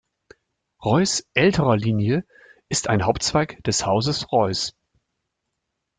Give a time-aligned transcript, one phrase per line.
[0.83, 2.25] Reuß älterer Linie
[2.69, 4.73] ist ein Hauptzweig des Hauses Reuß.